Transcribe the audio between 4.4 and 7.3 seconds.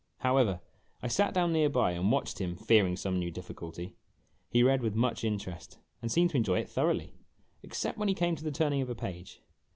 He read with much interest, and seemed to enjoy it thoroughly,